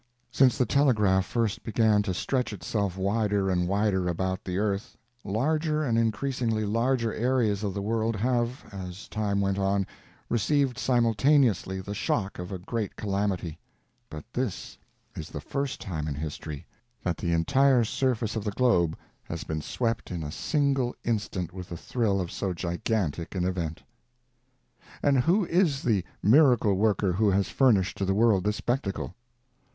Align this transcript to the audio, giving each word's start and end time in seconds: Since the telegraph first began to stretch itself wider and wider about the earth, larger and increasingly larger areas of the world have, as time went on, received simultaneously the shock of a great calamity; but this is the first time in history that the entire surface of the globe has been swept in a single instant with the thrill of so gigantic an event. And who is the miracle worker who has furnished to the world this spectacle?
Since 0.31 0.57
the 0.57 0.65
telegraph 0.65 1.27
first 1.27 1.63
began 1.63 2.01
to 2.01 2.13
stretch 2.15 2.53
itself 2.53 2.97
wider 2.97 3.51
and 3.51 3.67
wider 3.67 4.07
about 4.07 4.43
the 4.43 4.57
earth, 4.57 4.97
larger 5.23 5.83
and 5.83 5.95
increasingly 5.95 6.65
larger 6.65 7.13
areas 7.13 7.63
of 7.63 7.75
the 7.75 7.83
world 7.83 8.15
have, 8.15 8.65
as 8.71 9.07
time 9.07 9.41
went 9.41 9.59
on, 9.59 9.85
received 10.27 10.79
simultaneously 10.79 11.81
the 11.81 11.93
shock 11.93 12.39
of 12.39 12.51
a 12.51 12.57
great 12.57 12.95
calamity; 12.95 13.59
but 14.09 14.25
this 14.33 14.75
is 15.15 15.29
the 15.29 15.39
first 15.39 15.79
time 15.79 16.07
in 16.07 16.15
history 16.15 16.65
that 17.03 17.17
the 17.17 17.31
entire 17.31 17.83
surface 17.83 18.35
of 18.35 18.43
the 18.43 18.49
globe 18.49 18.97
has 19.25 19.43
been 19.43 19.61
swept 19.61 20.09
in 20.09 20.23
a 20.23 20.31
single 20.31 20.95
instant 21.03 21.53
with 21.53 21.69
the 21.69 21.77
thrill 21.77 22.19
of 22.19 22.31
so 22.31 22.53
gigantic 22.53 23.35
an 23.35 23.45
event. 23.45 23.83
And 25.03 25.19
who 25.19 25.45
is 25.45 25.83
the 25.83 26.03
miracle 26.23 26.73
worker 26.73 27.11
who 27.13 27.29
has 27.29 27.49
furnished 27.49 27.99
to 27.99 28.05
the 28.05 28.15
world 28.15 28.43
this 28.45 28.55
spectacle? 28.55 29.13